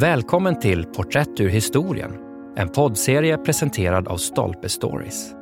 Välkommen 0.00 0.58
till 0.58 0.84
Porträtt 0.84 1.40
ur 1.40 1.48
historien, 1.48 2.12
en 2.56 2.68
poddserie 2.68 3.38
presenterad 3.38 4.08
av 4.08 4.16
Stolpe 4.16 4.68
Stories. 4.68 5.32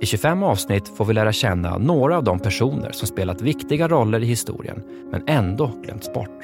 I 0.00 0.06
25 0.06 0.42
avsnitt 0.42 0.88
får 0.88 1.04
vi 1.04 1.14
lära 1.14 1.32
känna 1.32 1.78
några 1.78 2.16
av 2.16 2.24
de 2.24 2.38
personer 2.38 2.92
som 2.92 3.08
spelat 3.08 3.40
viktiga 3.40 3.88
roller 3.88 4.22
i 4.22 4.26
historien, 4.26 4.82
men 5.10 5.28
ändå 5.28 5.66
glömts 5.84 6.12
bort. 6.12 6.40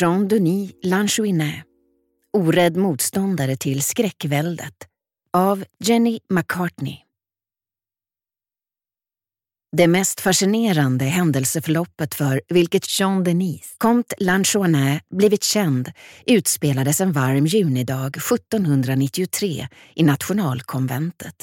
Jean-Denis 0.00 0.72
Lanchouinet 0.82 1.64
Orädd 2.32 2.76
motståndare 2.76 3.56
till 3.56 3.82
skräckväldet 3.82 4.74
av 5.32 5.64
Jenny 5.78 6.18
McCartney 6.28 7.01
det 9.76 9.86
mest 9.86 10.20
fascinerande 10.20 11.04
händelseförloppet 11.04 12.14
för 12.14 12.42
vilket 12.48 13.00
Jean 13.00 13.24
Denis, 13.24 13.74
Comte 13.78 14.14
Lanchouanet, 14.18 15.02
blivit 15.08 15.44
känd 15.44 15.92
utspelades 16.26 17.00
en 17.00 17.12
varm 17.12 17.46
junidag 17.46 18.16
1793 18.16 19.68
i 19.94 20.02
nationalkonventet, 20.02 21.34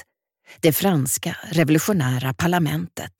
det 0.59 0.73
franska 0.73 1.37
revolutionära 1.51 2.34
parlamentet. 2.34 3.13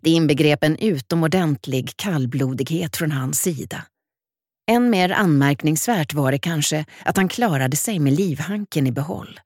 Det 0.00 0.10
inbegrep 0.10 0.64
en 0.64 0.76
utomordentlig 0.76 1.92
kallblodighet 1.96 2.96
från 2.96 3.12
hans 3.12 3.40
sida. 3.40 3.84
Än 4.70 4.90
mer 4.90 5.10
anmärkningsvärt 5.10 6.14
var 6.14 6.32
det 6.32 6.38
kanske 6.38 6.84
att 7.04 7.16
han 7.16 7.28
klarade 7.28 7.76
sig 7.76 7.98
med 7.98 8.12
livhanken 8.12 8.86
i 8.86 8.92
behåll. 8.92 9.40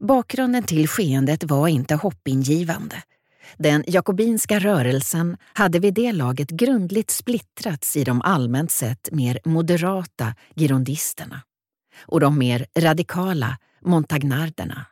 Bakgrunden 0.00 0.64
till 0.64 0.88
skeendet 0.88 1.44
var 1.44 1.68
inte 1.68 1.94
hoppingivande. 1.94 3.02
Den 3.58 3.84
jakobinska 3.86 4.58
rörelsen 4.58 5.36
hade 5.52 5.78
vid 5.78 5.94
det 5.94 6.12
laget 6.12 6.50
grundligt 6.50 7.10
splittrats 7.10 7.96
i 7.96 8.04
de 8.04 8.22
allmänt 8.22 8.70
sett 8.70 9.08
mer 9.12 9.38
moderata 9.44 10.34
girondisterna 10.56 11.42
och 12.06 12.20
de 12.20 12.38
mer 12.38 12.66
radikala 12.78 13.58
montagnarderna. 13.84 14.86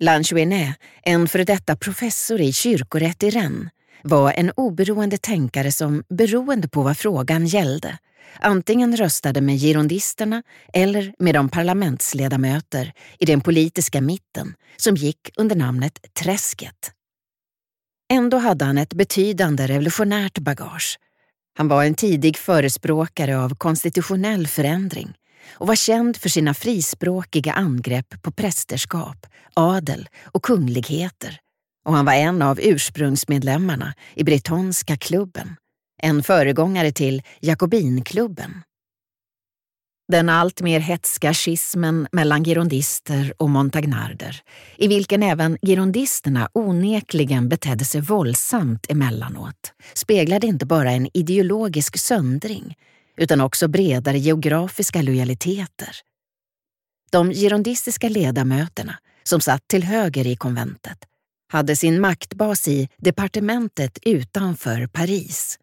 Lanchouinet, 0.00 0.76
en 1.02 1.28
före 1.28 1.44
detta 1.44 1.76
professor 1.76 2.40
i 2.40 2.52
kyrkorätt 2.52 3.22
i 3.22 3.30
Rennes, 3.30 3.70
var 4.02 4.32
en 4.32 4.50
oberoende 4.56 5.18
tänkare 5.18 5.72
som, 5.72 6.04
beroende 6.08 6.68
på 6.68 6.82
vad 6.82 6.96
frågan 6.96 7.46
gällde, 7.46 7.98
antingen 8.40 8.96
röstade 8.96 9.40
med 9.40 9.56
girondisterna 9.56 10.42
eller 10.72 11.14
med 11.18 11.34
de 11.34 11.48
parlamentsledamöter 11.48 12.92
i 13.18 13.24
den 13.24 13.40
politiska 13.40 14.00
mitten 14.00 14.54
som 14.76 14.96
gick 14.96 15.30
under 15.36 15.56
namnet 15.56 15.98
Träsket. 16.22 16.92
Ändå 18.12 18.38
hade 18.38 18.64
han 18.64 18.78
ett 18.78 18.94
betydande 18.94 19.66
revolutionärt 19.66 20.38
bagage. 20.38 20.98
Han 21.58 21.68
var 21.68 21.84
en 21.84 21.94
tidig 21.94 22.36
förespråkare 22.36 23.38
av 23.38 23.54
konstitutionell 23.54 24.46
förändring 24.46 25.12
och 25.52 25.66
var 25.66 25.74
känd 25.74 26.16
för 26.16 26.28
sina 26.28 26.54
frispråkiga 26.54 27.52
angrepp 27.52 28.22
på 28.22 28.32
prästerskap, 28.32 29.26
adel 29.54 30.08
och 30.24 30.42
kungligheter. 30.42 31.38
Och 31.84 31.92
han 31.92 32.04
var 32.04 32.12
en 32.12 32.42
av 32.42 32.60
ursprungsmedlemmarna 32.60 33.94
i 34.14 34.24
Bretonska 34.24 34.96
klubben, 34.96 35.56
en 36.02 36.22
föregångare 36.22 36.92
till 36.92 37.22
Jakobinklubben. 37.40 38.62
Den 40.08 40.28
alltmer 40.28 40.80
hetska 40.80 41.34
schismen 41.34 42.08
mellan 42.12 42.44
girondister 42.44 43.34
och 43.36 43.50
montagnarder, 43.50 44.42
i 44.76 44.88
vilken 44.88 45.22
även 45.22 45.58
girondisterna 45.62 46.48
onekligen 46.52 47.48
betedde 47.48 47.84
sig 47.84 48.00
våldsamt 48.00 48.86
emellanåt, 48.88 49.72
speglade 49.94 50.46
inte 50.46 50.66
bara 50.66 50.90
en 50.90 51.08
ideologisk 51.14 51.98
söndring, 51.98 52.76
utan 53.16 53.40
också 53.40 53.68
bredare 53.68 54.18
geografiska 54.18 55.02
lojaliteter. 55.02 55.96
De 57.10 57.30
girondistiska 57.30 58.08
ledamöterna, 58.08 58.98
som 59.22 59.40
satt 59.40 59.68
till 59.68 59.84
höger 59.84 60.26
i 60.26 60.36
konventet, 60.36 60.98
hade 61.52 61.76
sin 61.76 62.00
maktbas 62.00 62.68
i 62.68 62.88
departementet 62.96 63.98
utanför 64.02 64.86
Paris 64.86 65.58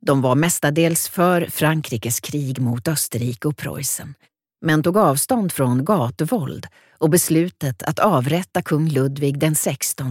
de 0.00 0.22
var 0.22 0.34
mestadels 0.34 1.08
för 1.08 1.46
Frankrikes 1.46 2.20
krig 2.20 2.60
mot 2.60 2.88
Österrike 2.88 3.48
och 3.48 3.56
Preussen, 3.56 4.14
men 4.60 4.82
tog 4.82 4.96
avstånd 4.96 5.52
från 5.52 5.84
gatuvåld 5.84 6.66
och 6.98 7.10
beslutet 7.10 7.82
att 7.82 7.98
avrätta 7.98 8.62
kung 8.62 8.88
Ludvig 8.88 9.38
den 9.38 9.54
XVI. 9.54 10.04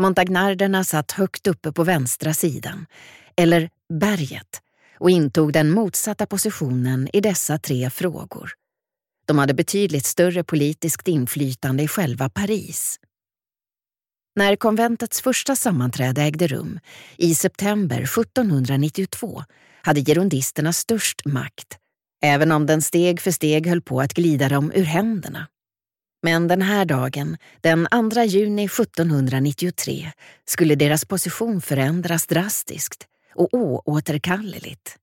Montagnarderna 0.00 0.84
satt 0.84 1.12
högt 1.12 1.46
uppe 1.46 1.72
på 1.72 1.84
vänstra 1.84 2.34
sidan, 2.34 2.86
eller 3.36 3.70
berget, 4.00 4.62
och 4.98 5.10
intog 5.10 5.52
den 5.52 5.70
motsatta 5.70 6.26
positionen 6.26 7.08
i 7.12 7.20
dessa 7.20 7.58
tre 7.58 7.90
frågor. 7.90 8.50
De 9.26 9.38
hade 9.38 9.54
betydligt 9.54 10.06
större 10.06 10.44
politiskt 10.44 11.08
inflytande 11.08 11.82
i 11.82 11.88
själva 11.88 12.28
Paris. 12.28 13.00
När 14.38 14.56
konventets 14.56 15.20
första 15.20 15.56
sammanträde 15.56 16.22
ägde 16.22 16.46
rum, 16.46 16.80
i 17.16 17.34
september 17.34 18.02
1792, 18.02 19.42
hade 19.82 20.00
gerondisterna 20.00 20.72
störst 20.72 21.26
makt, 21.26 21.78
även 22.22 22.52
om 22.52 22.66
den 22.66 22.82
steg 22.82 23.20
för 23.20 23.30
steg 23.30 23.66
höll 23.66 23.82
på 23.82 24.00
att 24.00 24.12
glida 24.14 24.48
dem 24.48 24.72
ur 24.74 24.84
händerna. 24.84 25.46
Men 26.22 26.48
den 26.48 26.62
här 26.62 26.84
dagen, 26.84 27.36
den 27.60 27.86
2 28.12 28.22
juni 28.22 28.64
1793, 28.64 30.12
skulle 30.44 30.74
deras 30.74 31.04
position 31.04 31.60
förändras 31.60 32.26
drastiskt 32.26 33.06
och 33.34 33.48
oåterkalleligt. 33.54 34.96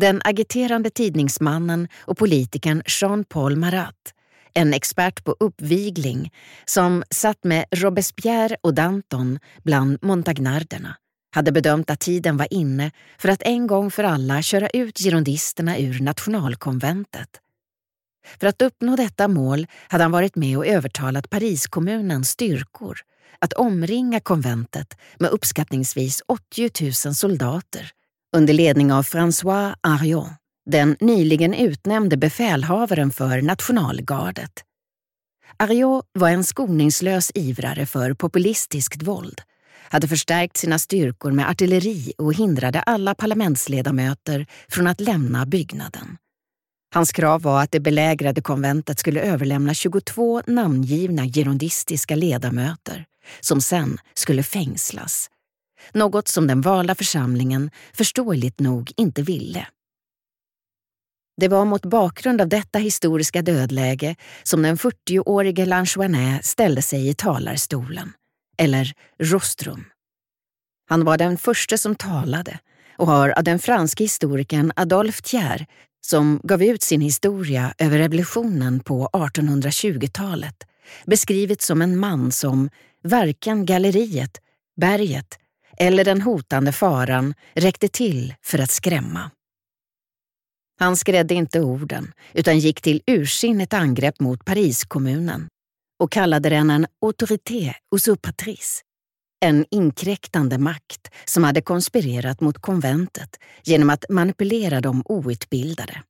Den 0.00 0.20
agiterande 0.24 0.90
tidningsmannen 0.90 1.88
och 1.98 2.18
politikern 2.18 2.82
Jean-Paul 2.86 3.56
Marat 3.56 4.14
en 4.54 4.74
expert 4.74 5.24
på 5.24 5.36
uppvigling 5.40 6.32
som 6.64 7.04
satt 7.10 7.44
med 7.44 7.64
Robespierre 7.70 8.56
och 8.60 8.74
Danton 8.74 9.38
bland 9.62 9.98
montagnarderna, 10.02 10.96
hade 11.34 11.52
bedömt 11.52 11.90
att 11.90 12.00
tiden 12.00 12.36
var 12.36 12.54
inne 12.54 12.90
för 13.18 13.28
att 13.28 13.42
en 13.42 13.66
gång 13.66 13.90
för 13.90 14.04
alla 14.04 14.42
köra 14.42 14.68
ut 14.68 14.98
girondisterna 14.98 15.78
ur 15.78 16.00
nationalkonventet. 16.00 17.28
För 18.40 18.46
att 18.46 18.62
uppnå 18.62 18.96
detta 18.96 19.28
mål 19.28 19.66
hade 19.88 20.04
han 20.04 20.12
varit 20.12 20.36
med 20.36 20.58
och 20.58 20.66
övertalat 20.66 21.30
Pariskommunens 21.30 22.30
styrkor 22.30 22.98
att 23.38 23.52
omringa 23.52 24.20
konventet 24.20 24.94
med 25.18 25.30
uppskattningsvis 25.30 26.22
80 26.26 26.70
000 27.06 27.14
soldater 27.14 27.90
under 28.36 28.54
ledning 28.54 28.92
av 28.92 29.02
François 29.02 29.74
Arion 29.80 30.30
den 30.68 30.96
nyligen 31.00 31.54
utnämnde 31.54 32.16
befälhavaren 32.16 33.10
för 33.10 33.42
nationalgardet. 33.42 34.52
Ariot 35.56 36.06
var 36.12 36.28
en 36.28 36.44
skoningslös 36.44 37.30
ivrare 37.34 37.86
för 37.86 38.14
populistiskt 38.14 39.02
våld, 39.02 39.40
hade 39.90 40.08
förstärkt 40.08 40.56
sina 40.56 40.78
styrkor 40.78 41.32
med 41.32 41.50
artilleri 41.50 42.12
och 42.18 42.34
hindrade 42.34 42.80
alla 42.80 43.14
parlamentsledamöter 43.14 44.46
från 44.68 44.86
att 44.86 45.00
lämna 45.00 45.46
byggnaden. 45.46 46.16
Hans 46.94 47.12
krav 47.12 47.42
var 47.42 47.62
att 47.62 47.72
det 47.72 47.80
belägrade 47.80 48.40
konventet 48.40 48.98
skulle 48.98 49.20
överlämna 49.20 49.74
22 49.74 50.42
namngivna 50.46 51.26
girondistiska 51.26 52.16
ledamöter 52.16 53.04
som 53.40 53.60
sen 53.60 53.98
skulle 54.14 54.42
fängslas. 54.42 55.30
Något 55.92 56.28
som 56.28 56.46
den 56.46 56.60
valda 56.60 56.94
församlingen 56.94 57.70
förståeligt 57.92 58.60
nog 58.60 58.92
inte 58.96 59.22
ville. 59.22 59.66
Det 61.40 61.48
var 61.48 61.64
mot 61.64 61.84
bakgrund 61.84 62.40
av 62.40 62.48
detta 62.48 62.78
historiska 62.78 63.42
dödläge 63.42 64.16
som 64.42 64.62
den 64.62 64.76
40-årige 64.76 65.66
Lanchouanet 65.66 66.44
ställde 66.44 66.82
sig 66.82 67.08
i 67.08 67.14
talarstolen, 67.14 68.12
eller 68.56 68.92
rostrum. 69.22 69.84
Han 70.88 71.04
var 71.04 71.18
den 71.18 71.38
första 71.38 71.78
som 71.78 71.94
talade 71.94 72.58
och 72.96 73.06
har 73.06 73.28
av 73.30 73.44
den 73.44 73.58
franske 73.58 74.04
historikern 74.04 74.72
Adolphe 74.76 75.22
Thiers, 75.22 75.66
som 76.00 76.40
gav 76.42 76.62
ut 76.62 76.82
sin 76.82 77.00
historia 77.00 77.74
över 77.78 77.98
revolutionen 77.98 78.80
på 78.80 79.08
1820-talet, 79.12 80.56
beskrivits 81.06 81.66
som 81.66 81.82
en 81.82 81.98
man 81.98 82.32
som 82.32 82.70
varken 83.02 83.66
galleriet, 83.66 84.40
berget 84.76 85.38
eller 85.76 86.04
den 86.04 86.22
hotande 86.22 86.72
faran 86.72 87.34
räckte 87.54 87.88
till 87.88 88.34
för 88.42 88.58
att 88.58 88.70
skrämma. 88.70 89.30
Han 90.78 90.96
skrädde 90.96 91.34
inte 91.34 91.60
orden 91.60 92.12
utan 92.32 92.58
gick 92.58 92.80
till 92.80 93.02
ursinnigt 93.06 93.72
angrepp 93.72 94.20
mot 94.20 94.44
Pariskommunen 94.44 95.48
och 95.98 96.12
kallade 96.12 96.48
den 96.48 96.70
en 96.70 96.86
autorité 97.00 97.74
usurpatrice, 97.96 98.82
en 99.40 99.64
inkräktande 99.70 100.58
makt 100.58 101.10
som 101.24 101.44
hade 101.44 101.62
konspirerat 101.62 102.40
mot 102.40 102.58
konventet 102.58 103.36
genom 103.64 103.90
att 103.90 104.04
manipulera 104.08 104.80
de 104.80 105.02
outbildade. 105.04 106.02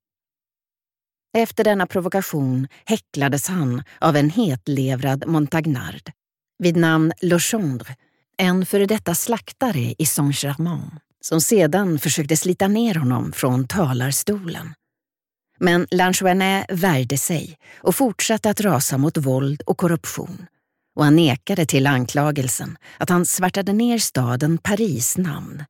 Efter 1.36 1.64
denna 1.64 1.86
provokation 1.86 2.68
häcklades 2.84 3.48
han 3.48 3.82
av 3.98 4.16
en 4.16 4.30
hetlevrad 4.30 5.26
montagnard 5.26 6.10
vid 6.58 6.76
namn 6.76 7.12
Legendre, 7.20 7.96
en 8.36 8.66
före 8.66 8.86
detta 8.86 9.14
slaktare 9.14 9.94
i 9.98 10.06
Saint-Germain, 10.06 11.00
som 11.20 11.40
sedan 11.40 11.98
försökte 11.98 12.36
slita 12.36 12.68
ner 12.68 12.94
honom 12.94 13.32
från 13.32 13.66
talarstolen. 13.66 14.74
Men 15.60 15.86
Lanchouanet 15.90 16.66
värjde 16.68 17.18
sig 17.18 17.58
och 17.76 17.94
fortsatte 17.94 18.50
att 18.50 18.60
rasa 18.60 18.98
mot 18.98 19.16
våld 19.16 19.62
och 19.66 19.78
korruption 19.78 20.46
och 20.96 21.04
han 21.04 21.16
nekade 21.16 21.66
till 21.66 21.86
anklagelsen 21.86 22.78
att 22.98 23.08
han 23.08 23.26
svärtade 23.26 23.72
ner 23.72 23.98
staden 23.98 24.58
Paris 24.58 25.18
namn. 25.18 25.64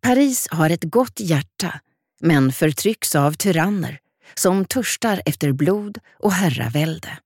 Paris 0.00 0.48
har 0.50 0.70
ett 0.70 0.84
gott 0.84 1.20
hjärta 1.20 1.80
men 2.20 2.52
förtrycks 2.52 3.14
av 3.14 3.32
tyranner 3.32 3.98
som 4.34 4.64
törstar 4.64 5.22
efter 5.26 5.52
blod 5.52 5.98
och 6.18 6.32
herravälde. 6.32 7.18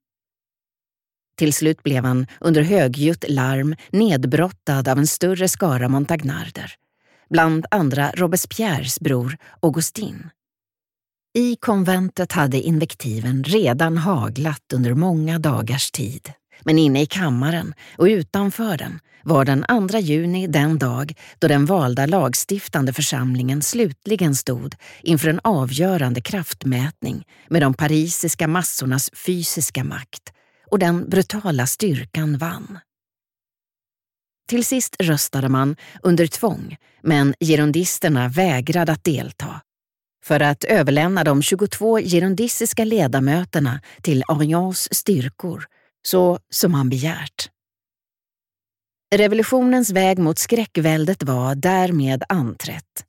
Till 1.40 1.52
slut 1.52 1.82
blev 1.82 2.04
han 2.04 2.26
under 2.40 2.62
högljutt 2.62 3.24
larm 3.28 3.76
nedbrottad 3.90 4.88
av 4.88 4.98
en 4.98 5.06
större 5.06 5.48
skara 5.48 5.88
montagnarder, 5.88 6.74
bland 7.30 7.66
andra 7.70 8.10
Robespierres 8.14 9.00
bror 9.00 9.36
Augustin. 9.62 10.30
I 11.34 11.56
konventet 11.56 12.32
hade 12.32 12.60
invektiven 12.60 13.44
redan 13.44 13.98
haglat 13.98 14.72
under 14.74 14.94
många 14.94 15.38
dagars 15.38 15.90
tid. 15.90 16.32
Men 16.62 16.78
inne 16.78 17.02
i 17.02 17.06
kammaren 17.06 17.74
och 17.98 18.04
utanför 18.04 18.76
den 18.76 19.00
var 19.24 19.44
den 19.44 19.88
2 19.90 19.98
juni 19.98 20.46
den 20.46 20.78
dag 20.78 21.14
då 21.38 21.48
den 21.48 21.66
valda 21.66 22.06
lagstiftande 22.06 22.92
församlingen 22.92 23.62
slutligen 23.62 24.34
stod 24.34 24.74
inför 25.02 25.28
en 25.28 25.40
avgörande 25.44 26.20
kraftmätning 26.20 27.24
med 27.48 27.62
de 27.62 27.74
parisiska 27.74 28.48
massornas 28.48 29.10
fysiska 29.26 29.84
makt 29.84 30.32
och 30.70 30.78
den 30.78 31.08
brutala 31.10 31.66
styrkan 31.66 32.38
vann. 32.38 32.78
Till 34.48 34.64
sist 34.64 34.96
röstade 35.02 35.48
man 35.48 35.76
under 36.02 36.26
tvång, 36.26 36.76
men 37.02 37.34
girondisterna 37.40 38.28
vägrade 38.28 38.92
att 38.92 39.04
delta 39.04 39.60
för 40.24 40.40
att 40.40 40.64
överlämna 40.64 41.24
de 41.24 41.42
22 41.42 41.98
girondistiska 41.98 42.84
ledamöterna 42.84 43.80
till 44.02 44.24
Orions 44.28 44.94
styrkor, 44.94 45.64
så 46.06 46.38
som 46.50 46.74
han 46.74 46.88
begärt. 46.88 47.50
Revolutionens 49.14 49.90
väg 49.90 50.18
mot 50.18 50.38
skräckväldet 50.38 51.22
var 51.22 51.54
därmed 51.54 52.24
anträtt. 52.28 53.04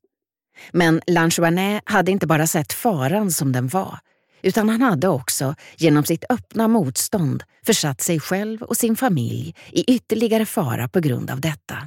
Men 0.72 1.02
Lanchouanet 1.08 1.82
hade 1.86 2.12
inte 2.12 2.28
bara 2.28 2.48
sett 2.48 2.74
faran 2.74 3.32
som 3.32 3.52
den 3.52 3.68
var, 3.68 4.00
utan 4.44 4.70
han 4.70 4.82
hade 4.82 5.08
också 5.08 5.56
genom 5.78 6.04
sitt 6.04 6.24
öppna 6.30 6.68
motstånd 6.68 7.44
försatt 7.66 8.02
sig 8.02 8.20
själv 8.20 8.62
och 8.62 8.78
sin 8.78 8.96
familj 8.96 9.56
i 9.72 9.94
ytterligare 9.94 10.46
fara 10.46 10.88
på 10.88 11.00
grund 11.00 11.32
av 11.32 11.42
detta. 11.42 11.78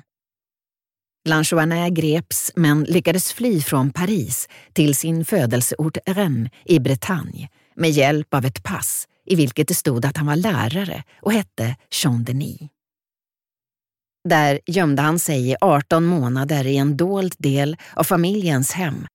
Lanchouanet 1.28 1.92
greps 1.92 2.52
men 2.56 2.84
lyckades 2.84 3.32
fly 3.32 3.60
från 3.60 3.90
Paris 3.90 4.48
till 4.72 4.94
sin 4.94 5.24
födelseort 5.24 5.98
Rennes 6.06 6.52
i 6.64 6.80
Bretagne 6.80 7.48
med 7.76 7.90
hjälp 7.90 8.34
av 8.34 8.44
ett 8.44 8.62
pass 8.62 9.08
i 9.26 9.34
vilket 9.34 9.68
det 9.68 9.74
stod 9.74 10.06
att 10.06 10.16
han 10.16 10.26
var 10.26 10.36
lärare 10.36 11.02
och 11.22 11.32
hette 11.32 11.76
Jean 12.02 12.24
Denis. 12.24 12.60
Där 14.28 14.60
gömde 14.66 15.02
han 15.02 15.18
sig 15.18 15.50
i 15.50 15.56
18 15.60 16.04
månader 16.04 16.66
i 16.66 16.76
en 16.76 16.96
dold 16.96 17.34
del 17.38 17.76
av 17.94 18.04
familjens 18.04 18.72
hem 18.72 19.06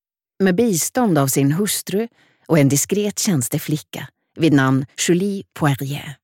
med 0.44 0.56
bistånd 0.56 1.18
av 1.18 1.27
sin 1.27 1.51
hustru 1.51 2.07
och 2.49 2.59
en 2.59 2.69
diskret 2.69 3.19
tjänsteflicka 3.19 4.07
vid 4.35 4.53
namn 4.53 4.85
Julie 5.07 5.43
Poirier. 5.53 6.15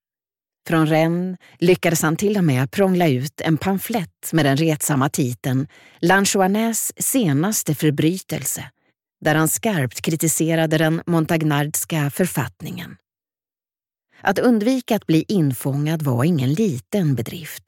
Från 0.67 0.87
Rennes 0.87 1.37
lyckades 1.59 2.01
han 2.01 2.15
till 2.15 2.37
och 2.37 2.43
med 2.43 2.71
prångla 2.71 3.07
ut 3.07 3.41
en 3.41 3.57
pamflett 3.57 4.29
med 4.33 4.45
den 4.45 4.57
retsamma 4.57 5.09
titeln 5.09 5.67
Lanchoanais 6.01 6.93
senaste 6.97 7.75
förbrytelse, 7.75 8.69
där 9.21 9.35
han 9.35 9.47
skarpt 9.47 10.01
kritiserade 10.01 10.77
den 10.77 11.01
montagnardska 11.05 12.09
författningen. 12.09 12.97
Att 14.21 14.39
undvika 14.39 14.95
att 14.95 15.07
bli 15.07 15.25
infångad 15.27 16.01
var 16.01 16.23
ingen 16.23 16.53
liten 16.53 17.15
bedrift. 17.15 17.63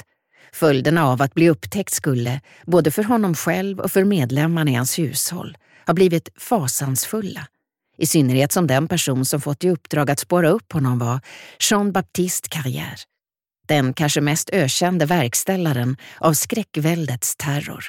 Följderna 0.54 1.08
av 1.08 1.22
att 1.22 1.34
bli 1.34 1.50
upptäckt 1.50 1.94
skulle, 1.94 2.42
både 2.66 2.92
för 2.92 3.04
honom 3.04 3.36
själv 3.36 3.80
och 3.80 3.92
för 3.92 4.04
medlemmarna 4.04 4.72
i 4.72 4.74
hans 4.74 5.00
hushåll, 5.00 5.58
ha 5.86 5.94
blivit 5.94 6.30
fasansfulla. 6.38 7.48
I 7.98 8.06
synnerhet 8.06 8.52
som 8.52 8.68
den 8.68 8.88
person 8.88 9.26
som 9.26 9.42
fått 9.42 9.64
i 9.64 9.70
uppdrag 9.70 10.12
att 10.12 10.20
spåra 10.20 10.50
upp 10.50 10.74
honom 10.74 11.00
var 11.00 11.20
Jean-Baptiste 11.60 12.50
Carrière. 12.50 13.00
Den 13.68 13.94
kanske 13.94 14.22
mest 14.22 14.50
ökände 14.50 15.06
verkställaren 15.06 15.98
av 16.20 16.34
skräckväldets 16.34 17.36
terror. 17.36 17.86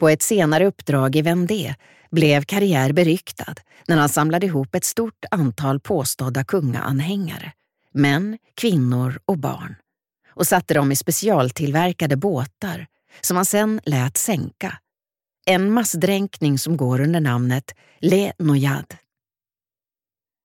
På 0.00 0.08
ett 0.08 0.22
senare 0.22 0.66
uppdrag 0.66 1.16
i 1.16 1.22
Vendée 1.22 1.74
blev 2.10 2.44
Carrière 2.44 2.92
beryktad 2.92 3.54
när 3.88 3.96
han 3.96 4.08
samlade 4.08 4.46
ihop 4.46 4.74
ett 4.74 4.84
stort 4.84 5.24
antal 5.30 5.80
påstådda 5.80 6.44
kungaanhängare, 6.44 7.52
män, 7.94 8.38
kvinnor 8.54 9.18
och 9.24 9.38
barn, 9.38 9.76
och 10.30 10.46
satte 10.46 10.74
dem 10.74 10.92
i 10.92 10.96
specialtillverkade 10.96 12.16
båtar 12.16 12.86
som 13.20 13.36
han 13.36 13.46
sedan 13.46 13.80
lät 13.84 14.16
sänka. 14.16 14.78
En 15.50 15.72
massdränkning 15.72 16.58
som 16.58 16.76
går 16.76 17.00
under 17.00 17.20
namnet 17.20 17.74
Le 18.00 18.32
Noyad. 18.38 18.94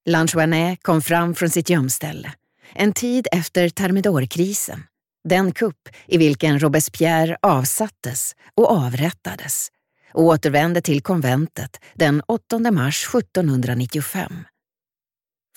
Lanchouanet 0.09 0.83
kom 0.83 1.01
fram 1.01 1.35
från 1.35 1.49
sitt 1.49 1.69
gömställe, 1.69 2.33
en 2.73 2.93
tid 2.93 3.27
efter 3.31 3.69
Thermidorkrisen, 3.69 4.83
den 5.29 5.51
kupp 5.51 5.89
i 6.05 6.17
vilken 6.17 6.59
Robespierre 6.59 7.37
avsattes 7.41 8.35
och 8.55 8.71
avrättades 8.71 9.67
och 10.13 10.23
återvände 10.23 10.81
till 10.81 11.01
konventet 11.01 11.79
den 11.93 12.21
8 12.27 12.71
mars 12.71 13.07
1795. 13.15 14.33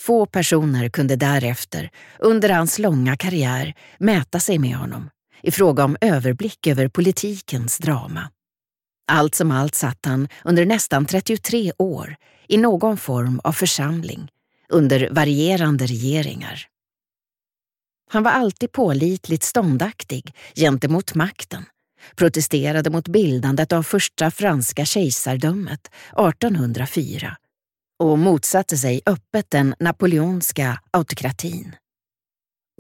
Få 0.00 0.26
personer 0.26 0.88
kunde 0.88 1.16
därefter, 1.16 1.90
under 2.18 2.48
hans 2.48 2.78
långa 2.78 3.16
karriär, 3.16 3.74
mäta 3.98 4.40
sig 4.40 4.58
med 4.58 4.76
honom 4.76 5.10
i 5.42 5.50
fråga 5.50 5.84
om 5.84 5.96
överblick 6.00 6.66
över 6.66 6.88
politikens 6.88 7.78
drama. 7.78 8.30
Allt 9.12 9.34
som 9.34 9.50
allt 9.50 9.74
satt 9.74 10.06
han 10.06 10.28
under 10.44 10.66
nästan 10.66 11.06
33 11.06 11.72
år 11.78 12.16
i 12.48 12.56
någon 12.56 12.96
form 12.96 13.40
av 13.44 13.52
församling, 13.52 14.28
under 14.68 15.08
varierande 15.10 15.86
regeringar. 15.86 16.66
Han 18.10 18.22
var 18.22 18.30
alltid 18.30 18.72
pålitligt 18.72 19.42
ståndaktig 19.42 20.34
gentemot 20.54 21.14
makten 21.14 21.64
protesterade 22.16 22.90
mot 22.90 23.08
bildandet 23.08 23.72
av 23.72 23.82
första 23.82 24.30
franska 24.30 24.84
kejsardömet 24.84 25.90
1804 26.12 27.36
och 27.98 28.18
motsatte 28.18 28.76
sig 28.76 29.00
öppet 29.06 29.50
den 29.50 29.74
napoleonska 29.80 30.80
autokratin. 30.90 31.76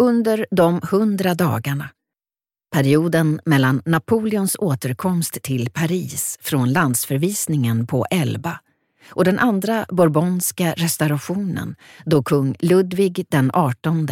Under 0.02 0.46
de 0.50 0.80
hundra 0.90 1.34
dagarna, 1.34 1.90
perioden 2.74 3.40
mellan 3.44 3.82
Napoleons 3.84 4.56
återkomst 4.58 5.42
till 5.42 5.70
Paris 5.70 6.38
från 6.42 6.72
landsförvisningen 6.72 7.86
på 7.86 8.06
Elba 8.10 8.60
och 9.08 9.24
den 9.24 9.38
andra 9.38 9.86
bourbonska 9.88 10.74
restaurationen 10.76 11.76
då 12.04 12.22
kung 12.22 12.56
Ludvig 12.58 13.26
den 13.28 13.50
18 13.54 14.08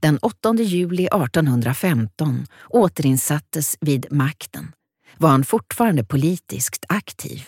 den 0.00 0.18
8 0.18 0.54
juli 0.54 1.06
1815 1.06 2.46
återinsattes 2.68 3.76
vid 3.80 4.06
makten 4.10 4.72
var 5.18 5.30
han 5.30 5.44
fortfarande 5.44 6.04
politiskt 6.04 6.84
aktiv. 6.88 7.42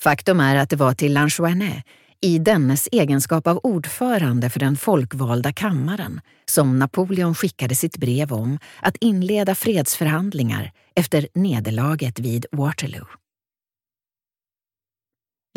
Faktum 0.00 0.40
är 0.40 0.56
att 0.56 0.70
det 0.70 0.76
var 0.76 0.94
till 0.94 1.12
Lanchouanet 1.12 1.84
i 2.22 2.38
dennes 2.38 2.88
egenskap 2.92 3.46
av 3.46 3.60
ordförande 3.62 4.50
för 4.50 4.60
den 4.60 4.76
folkvalda 4.76 5.52
kammaren 5.52 6.20
som 6.44 6.78
Napoleon 6.78 7.34
skickade 7.34 7.74
sitt 7.74 7.96
brev 7.96 8.32
om 8.32 8.58
att 8.80 8.96
inleda 9.00 9.54
fredsförhandlingar 9.54 10.72
efter 10.94 11.28
nederlaget 11.34 12.18
vid 12.18 12.46
Waterloo. 12.52 13.06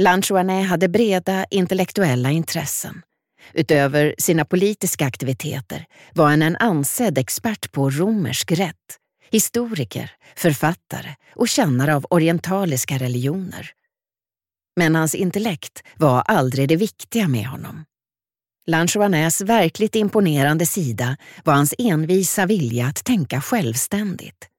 Lanchouanet 0.02 0.70
hade 0.70 0.90
breda 0.90 1.46
intellektuella 1.50 2.32
intressen. 2.32 3.02
Utöver 3.54 4.16
sina 4.18 4.46
politiska 4.46 5.06
aktiviteter 5.06 5.86
var 6.14 6.30
han 6.30 6.42
en 6.42 6.58
ansedd 6.58 7.18
expert 7.18 7.72
på 7.72 7.90
romersk 7.90 8.52
rätt, 8.52 8.98
historiker, 9.32 10.12
författare 10.36 11.16
och 11.36 11.48
kännare 11.48 11.96
av 11.96 12.06
orientaliska 12.10 12.98
religioner. 12.98 13.72
Men 14.76 14.96
hans 14.96 15.16
intellekt 15.16 15.84
var 15.98 16.22
aldrig 16.22 16.70
det 16.70 16.76
viktiga 16.76 17.28
med 17.28 17.48
honom. 17.48 17.86
Lanchouanets 18.68 19.42
verkligt 19.42 19.96
imponerande 19.96 20.66
sida 20.66 21.18
var 21.44 21.54
hans 21.54 21.74
envisa 21.78 22.46
vilja 22.46 22.88
att 22.88 23.04
tänka 23.06 23.42
självständigt. 23.42 24.50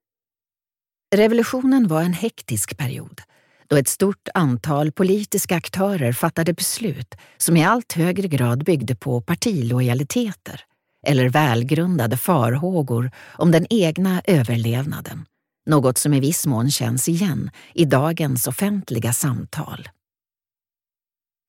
Revolutionen 1.15 1.87
var 1.87 2.01
en 2.01 2.13
hektisk 2.13 2.77
period 2.77 3.21
då 3.67 3.75
ett 3.75 3.87
stort 3.87 4.27
antal 4.33 4.91
politiska 4.91 5.55
aktörer 5.55 6.13
fattade 6.13 6.53
beslut 6.53 7.15
som 7.37 7.57
i 7.57 7.63
allt 7.63 7.93
högre 7.93 8.27
grad 8.27 8.63
byggde 8.63 8.95
på 8.95 9.21
partilojaliteter 9.21 10.61
eller 11.07 11.29
välgrundade 11.29 12.17
farhågor 12.17 13.11
om 13.37 13.51
den 13.51 13.65
egna 13.69 14.21
överlevnaden. 14.25 15.25
Något 15.65 15.97
som 15.97 16.13
i 16.13 16.19
viss 16.19 16.45
mån 16.45 16.71
känns 16.71 17.09
igen 17.09 17.51
i 17.73 17.85
dagens 17.85 18.47
offentliga 18.47 19.13
samtal. 19.13 19.89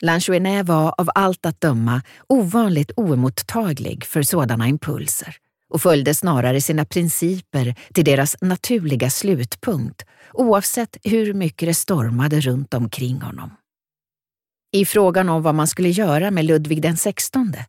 Lanchouinet 0.02 0.66
var 0.66 0.94
av 0.98 1.08
allt 1.14 1.46
att 1.46 1.60
döma 1.60 2.02
ovanligt 2.28 2.90
oemottaglig 2.96 4.04
för 4.04 4.22
sådana 4.22 4.68
impulser 4.68 5.36
och 5.68 5.82
följde 5.82 6.14
snarare 6.14 6.60
sina 6.60 6.84
principer 6.84 7.74
till 7.94 8.04
deras 8.04 8.36
naturliga 8.40 9.10
slutpunkt 9.10 10.02
oavsett 10.32 10.96
hur 11.04 11.34
mycket 11.34 11.68
det 11.68 11.74
stormade 11.74 12.40
runt 12.40 12.74
omkring 12.74 13.20
honom. 13.20 13.50
I 14.72 14.84
frågan 14.84 15.28
om 15.28 15.42
vad 15.42 15.54
man 15.54 15.66
skulle 15.66 15.88
göra 15.88 16.30
med 16.30 16.44
Ludvig 16.44 16.96
XVI, 16.96 17.64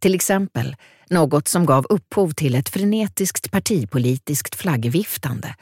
till 0.00 0.14
exempel 0.14 0.76
något 1.10 1.48
som 1.48 1.66
gav 1.66 1.86
upphov 1.88 2.30
till 2.30 2.54
ett 2.54 2.68
frenetiskt 2.68 3.50
partipolitiskt 3.50 4.54
flaggviftande, 4.54 5.54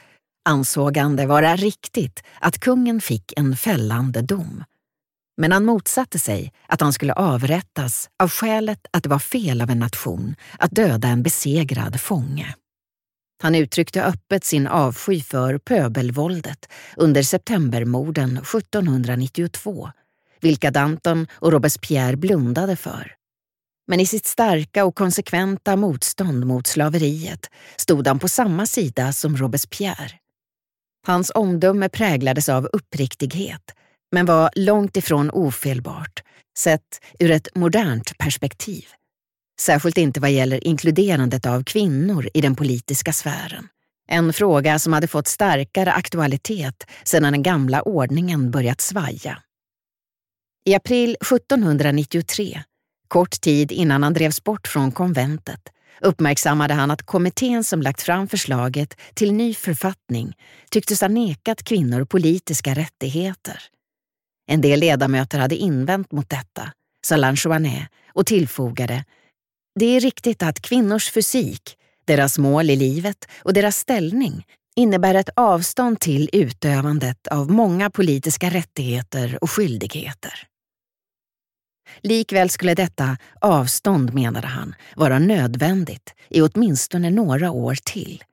ansåg 0.49 0.97
han 0.97 1.15
det 1.15 1.25
vara 1.25 1.55
riktigt 1.55 2.23
att 2.39 2.59
kungen 2.59 3.01
fick 3.01 3.33
en 3.37 3.55
fällande 3.55 4.21
dom. 4.21 4.63
Men 5.41 5.51
han 5.51 5.65
motsatte 5.65 6.19
sig 6.19 6.53
att 6.67 6.81
han 6.81 6.93
skulle 6.93 7.13
avrättas 7.13 8.09
av 8.19 8.29
skälet 8.29 8.79
att 8.91 9.03
det 9.03 9.09
var 9.09 9.19
fel 9.19 9.61
av 9.61 9.69
en 9.69 9.79
nation 9.79 10.35
att 10.57 10.71
döda 10.71 11.07
en 11.07 11.23
besegrad 11.23 12.01
fånge. 12.01 12.55
Han 13.41 13.55
uttryckte 13.55 14.03
öppet 14.03 14.43
sin 14.43 14.67
avsky 14.67 15.21
för 15.21 15.57
pöbelvåldet 15.57 16.69
under 16.97 17.23
septembermorden 17.23 18.37
1792, 18.37 19.89
vilka 20.41 20.71
Danton 20.71 21.27
och 21.31 21.51
Robespierre 21.51 22.17
blundade 22.17 22.75
för. 22.75 23.15
Men 23.87 23.99
i 23.99 24.05
sitt 24.05 24.25
starka 24.25 24.85
och 24.85 24.95
konsekventa 24.95 25.75
motstånd 25.75 26.45
mot 26.45 26.67
slaveriet 26.67 27.49
stod 27.77 28.07
han 28.07 28.19
på 28.19 28.27
samma 28.27 28.65
sida 28.65 29.13
som 29.13 29.37
Robespierre. 29.37 30.11
Hans 31.07 31.31
omdöme 31.35 31.89
präglades 31.89 32.49
av 32.49 32.69
uppriktighet, 32.73 33.71
men 34.11 34.25
var 34.25 34.49
långt 34.55 34.97
ifrån 34.97 35.31
ofelbart, 35.31 36.23
sett 36.57 37.01
ur 37.19 37.31
ett 37.31 37.47
modernt 37.55 38.17
perspektiv. 38.17 38.85
Särskilt 39.59 39.97
inte 39.97 40.19
vad 40.19 40.31
gäller 40.31 40.67
inkluderandet 40.67 41.45
av 41.45 41.63
kvinnor 41.63 42.29
i 42.33 42.41
den 42.41 42.55
politiska 42.55 43.13
sfären. 43.13 43.67
En 44.07 44.33
fråga 44.33 44.79
som 44.79 44.93
hade 44.93 45.07
fått 45.07 45.27
starkare 45.27 45.91
aktualitet 45.91 46.87
sedan 47.03 47.33
den 47.33 47.43
gamla 47.43 47.81
ordningen 47.81 48.51
börjat 48.51 48.81
svaja. 48.81 49.41
I 50.65 50.75
april 50.75 51.17
1793, 51.21 52.63
kort 53.07 53.41
tid 53.41 53.71
innan 53.71 54.03
han 54.03 54.13
drevs 54.13 54.43
bort 54.43 54.67
från 54.67 54.91
konventet, 54.91 55.61
uppmärksammade 56.01 56.73
han 56.73 56.91
att 56.91 57.05
kommittén 57.05 57.63
som 57.63 57.81
lagt 57.81 58.01
fram 58.01 58.27
förslaget 58.27 58.97
till 59.13 59.33
ny 59.33 59.53
författning 59.53 60.33
tycktes 60.71 61.01
ha 61.01 61.07
nekat 61.07 61.63
kvinnor 61.63 62.05
politiska 62.05 62.73
rättigheter. 62.73 63.63
En 64.49 64.61
del 64.61 64.79
ledamöter 64.79 65.39
hade 65.39 65.55
invänt 65.55 66.11
mot 66.11 66.29
detta, 66.29 66.73
sa 67.05 67.15
Lanchouanet 67.15 67.87
och 68.13 68.25
tillfogade 68.25 69.03
det 69.79 69.85
är 69.85 69.99
riktigt 69.99 70.43
att 70.43 70.61
kvinnors 70.61 71.11
fysik, 71.11 71.75
deras 72.05 72.37
mål 72.37 72.69
i 72.69 72.75
livet 72.75 73.25
och 73.39 73.53
deras 73.53 73.77
ställning 73.77 74.45
innebär 74.75 75.15
ett 75.15 75.29
avstånd 75.35 75.99
till 75.99 76.29
utövandet 76.33 77.27
av 77.27 77.51
många 77.51 77.89
politiska 77.89 78.49
rättigheter 78.49 79.37
och 79.41 79.51
skyldigheter. 79.51 80.47
Likväl 82.01 82.49
skulle 82.49 82.73
detta 82.73 83.17
avstånd, 83.41 84.13
menade 84.13 84.47
han, 84.47 84.75
vara 84.95 85.19
nödvändigt 85.19 86.13
i 86.29 86.41
åtminstone 86.41 87.09
några 87.09 87.51
år 87.51 87.77
till. 87.83 88.23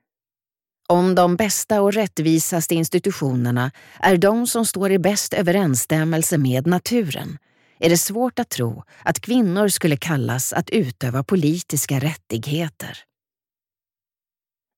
Om 0.88 1.14
de 1.14 1.36
bästa 1.36 1.82
och 1.82 1.92
rättvisaste 1.92 2.74
institutionerna 2.74 3.70
är 4.00 4.16
de 4.16 4.46
som 4.46 4.66
står 4.66 4.92
i 4.92 4.98
bäst 4.98 5.34
överensstämmelse 5.34 6.38
med 6.38 6.66
naturen 6.66 7.38
är 7.78 7.90
det 7.90 7.98
svårt 7.98 8.38
att 8.38 8.48
tro 8.48 8.82
att 9.02 9.20
kvinnor 9.20 9.68
skulle 9.68 9.96
kallas 9.96 10.52
att 10.52 10.70
utöva 10.70 11.24
politiska 11.24 11.98
rättigheter. 11.98 12.98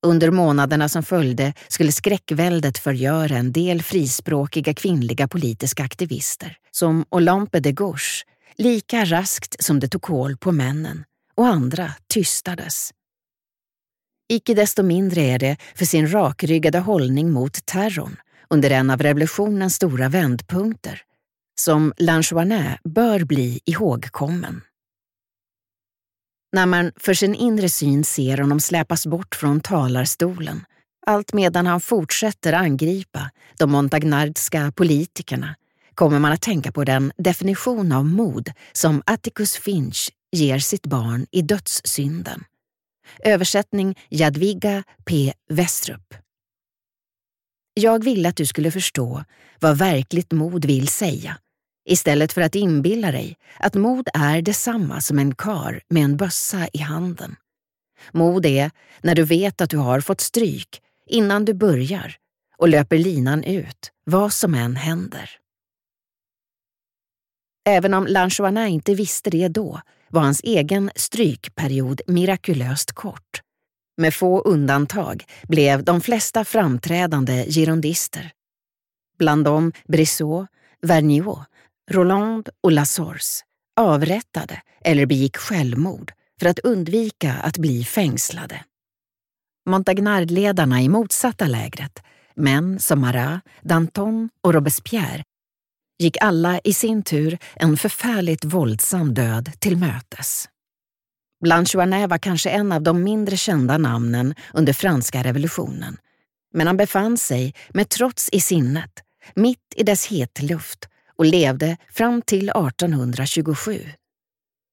Under 0.06 0.30
månaderna 0.30 0.88
som 0.88 1.02
följde 1.02 1.52
skulle 1.68 1.92
skräckväldet 1.92 2.78
förgöra 2.78 3.36
en 3.36 3.52
del 3.52 3.82
frispråkiga 3.82 4.74
kvinnliga 4.74 5.28
politiska 5.28 5.82
aktivister, 5.84 6.56
som 6.70 7.04
Olympe 7.08 7.60
de 7.60 7.72
Gauche, 7.72 8.24
lika 8.56 9.04
raskt 9.04 9.64
som 9.64 9.80
det 9.80 9.88
tog 9.88 10.06
hål 10.06 10.36
på 10.36 10.52
männen, 10.52 11.04
och 11.34 11.46
andra 11.46 11.92
tystades. 12.08 12.90
Icke 14.30 14.54
desto 14.54 14.82
mindre 14.82 15.20
är 15.20 15.38
det 15.38 15.56
för 15.74 15.84
sin 15.84 16.12
rakryggade 16.12 16.78
hållning 16.78 17.32
mot 17.32 17.66
terrorn 17.66 18.16
under 18.50 18.70
en 18.70 18.90
av 18.90 19.02
revolutionens 19.02 19.74
stora 19.74 20.08
vändpunkter 20.08 21.02
som 21.60 21.92
Lanchouanet 21.96 22.80
bör 22.84 23.24
bli 23.24 23.60
ihågkommen. 23.64 24.60
När 26.52 26.66
man 26.66 26.92
för 26.96 27.14
sin 27.14 27.34
inre 27.34 27.68
syn 27.68 28.04
ser 28.04 28.38
honom 28.38 28.60
släpas 28.60 29.06
bort 29.06 29.34
från 29.34 29.60
talarstolen, 29.60 30.64
allt 31.06 31.32
medan 31.32 31.66
han 31.66 31.80
fortsätter 31.80 32.52
angripa 32.52 33.30
de 33.58 33.70
montagnardska 33.70 34.72
politikerna, 34.76 35.54
kommer 35.94 36.18
man 36.18 36.32
att 36.32 36.42
tänka 36.42 36.72
på 36.72 36.84
den 36.84 37.12
definition 37.16 37.92
av 37.92 38.04
mod 38.04 38.52
som 38.72 39.02
Atticus 39.06 39.56
Finch 39.56 40.10
ger 40.32 40.58
sitt 40.58 40.86
barn 40.86 41.26
i 41.30 41.42
Dödssynden. 41.42 42.44
Översättning 43.24 43.98
Jadwiga 44.08 44.84
P. 45.04 45.32
Westrup. 45.48 46.14
Jag 47.74 48.04
ville 48.04 48.28
att 48.28 48.36
du 48.36 48.46
skulle 48.46 48.70
förstå 48.70 49.24
vad 49.60 49.78
verkligt 49.78 50.32
mod 50.32 50.64
vill 50.64 50.88
säga 50.88 51.38
istället 51.88 52.32
för 52.32 52.40
att 52.40 52.54
inbilla 52.54 53.12
dig 53.12 53.36
att 53.58 53.74
mod 53.74 54.08
är 54.14 54.42
detsamma 54.42 55.00
som 55.00 55.18
en 55.18 55.34
kar 55.34 55.80
med 55.88 56.04
en 56.04 56.16
bössa 56.16 56.68
i 56.72 56.78
handen. 56.78 57.36
Mod 58.12 58.46
är 58.46 58.70
när 59.02 59.14
du 59.14 59.24
vet 59.24 59.60
att 59.60 59.70
du 59.70 59.76
har 59.76 60.00
fått 60.00 60.20
stryk 60.20 60.80
innan 61.06 61.44
du 61.44 61.54
börjar 61.54 62.16
och 62.58 62.68
löper 62.68 62.98
linan 62.98 63.44
ut, 63.44 63.92
vad 64.04 64.32
som 64.32 64.54
än 64.54 64.76
händer. 64.76 65.30
Även 67.68 67.94
om 67.94 68.06
Lanchoana 68.06 68.68
inte 68.68 68.94
visste 68.94 69.30
det 69.30 69.48
då 69.48 69.80
var 70.08 70.22
hans 70.22 70.40
egen 70.44 70.90
strykperiod 70.96 72.00
mirakulöst 72.06 72.92
kort. 72.92 73.40
Med 73.96 74.14
få 74.14 74.40
undantag 74.40 75.24
blev 75.42 75.84
de 75.84 76.00
flesta 76.00 76.44
framträdande 76.44 77.44
girondister. 77.48 78.32
Bland 79.18 79.44
dem 79.44 79.72
Brissot, 79.88 80.46
Vergniaud, 80.82 81.38
Roland 81.90 82.48
och 82.62 82.72
Lasors 82.72 83.42
avrättade 83.80 84.62
eller 84.84 85.06
begick 85.06 85.36
självmord 85.36 86.12
för 86.40 86.48
att 86.48 86.58
undvika 86.58 87.32
att 87.32 87.58
bli 87.58 87.84
fängslade. 87.84 88.64
Montagnardledarna 89.70 90.82
i 90.82 90.88
motsatta 90.88 91.46
lägret, 91.46 92.02
män 92.34 92.78
som 92.78 93.00
Marat, 93.00 93.40
Danton 93.62 94.28
och 94.42 94.54
Robespierre, 94.54 95.24
gick 95.98 96.16
alla 96.20 96.60
i 96.64 96.72
sin 96.72 97.02
tur 97.02 97.38
en 97.56 97.76
förfärligt 97.76 98.44
våldsam 98.44 99.14
död 99.14 99.52
till 99.58 99.76
mötes. 99.76 100.48
Blanchoinet 101.44 102.10
var 102.10 102.18
kanske 102.18 102.50
en 102.50 102.72
av 102.72 102.82
de 102.82 103.02
mindre 103.02 103.36
kända 103.36 103.78
namnen 103.78 104.34
under 104.54 104.72
franska 104.72 105.22
revolutionen, 105.22 105.96
men 106.54 106.66
han 106.66 106.76
befann 106.76 107.18
sig 107.18 107.54
med 107.68 107.88
trots 107.88 108.28
i 108.32 108.40
sinnet, 108.40 108.90
mitt 109.34 109.74
i 109.76 109.82
dess 109.82 110.06
hetluft 110.06 110.88
och 111.16 111.24
levde 111.24 111.76
fram 111.90 112.22
till 112.22 112.48
1827. 112.48 113.84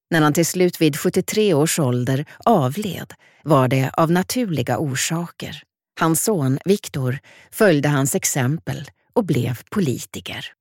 När 0.09 0.21
han 0.21 0.33
till 0.33 0.45
slut 0.45 0.81
vid 0.81 0.99
73 0.99 1.53
års 1.53 1.79
ålder 1.79 2.25
avled 2.45 3.13
var 3.43 3.67
det 3.67 3.89
av 3.93 4.11
naturliga 4.11 4.77
orsaker. 4.77 5.63
Hans 5.99 6.23
son 6.23 6.59
Viktor 6.65 7.19
följde 7.51 7.89
hans 7.89 8.15
exempel 8.15 8.89
och 9.13 9.25
blev 9.25 9.59
politiker. 9.71 10.53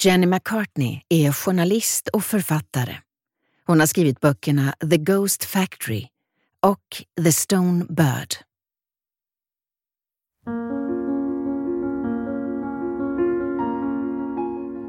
Jenny 0.00 0.26
McCartney 0.26 1.00
är 1.08 1.32
journalist 1.32 2.08
och 2.08 2.24
författare. 2.24 2.96
Hon 3.66 3.80
har 3.80 3.86
skrivit 3.86 4.20
böckerna 4.20 4.74
The 4.90 4.96
Ghost 4.96 5.44
Factory 5.44 6.06
och 6.60 7.24
The 7.24 7.32
Stone 7.32 7.84
Bird. 7.88 8.34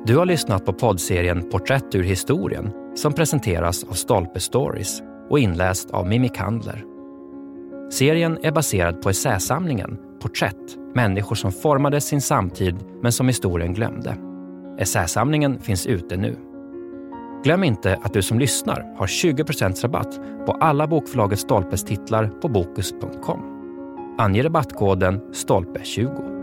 Du 0.06 0.18
har 0.18 0.26
lyssnat 0.26 0.66
på 0.66 0.74
poddserien 0.74 1.50
Porträtt 1.50 1.96
ur 1.96 2.04
historien 2.04 2.72
som 2.96 3.14
presenteras 3.14 3.84
av 3.84 3.94
Stolpe 3.94 4.40
Stories 4.40 5.02
och 5.30 5.40
inläst 5.40 5.90
av 5.90 6.08
Mimmi 6.08 6.30
Kandler. 6.30 6.84
Serien 7.92 8.38
är 8.44 8.52
baserad 8.52 9.02
på 9.02 9.10
essäsamlingen 9.10 9.98
Porträtt, 10.22 10.78
människor 10.96 11.36
som 11.36 11.52
formade 11.52 12.02
sin 12.02 12.22
samtid 12.22 12.76
men 13.02 13.12
som 13.12 13.28
historien 13.28 13.74
glömde. 13.74 14.35
Essäsamlingen 14.77 15.60
finns 15.60 15.88
ute 15.88 16.17
nu. 16.17 16.36
Glöm 17.44 17.63
inte 17.63 18.00
att 18.01 18.13
du 18.13 18.22
som 18.22 18.39
lyssnar 18.39 18.96
har 18.98 19.08
20% 19.08 19.82
rabatt 19.82 20.20
på 20.46 20.51
alla 20.51 20.88
bokförlaget 20.88 21.39
Stolpes 21.39 21.84
titlar 21.84 22.27
på 22.27 22.48
Bokus.com. 22.48 23.39
Ange 24.17 24.44
rabattkoden 24.44 25.22
STOLPE20. 25.32 26.35